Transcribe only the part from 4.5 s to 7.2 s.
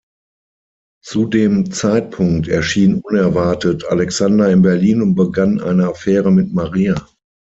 Berlin und begann eine Affäre mit Maria.